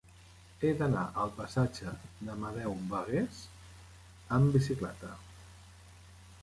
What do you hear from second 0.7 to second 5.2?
d'anar al passatge d'Amadeu Bagués amb bicicleta.